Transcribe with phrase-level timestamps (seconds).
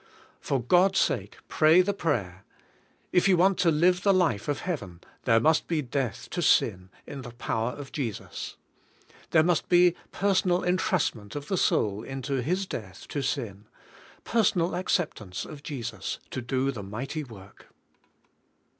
[0.39, 2.43] For God's sake, pray the prayer.
[3.11, 6.89] If you want to live the life of Heaven, there must be death to sin
[7.05, 8.55] in the power of Jesus.
[9.29, 13.67] There must be personal entrustment of the soul into His death to sin,
[14.23, 17.67] personal acceptance of Jesus to do the mighty work.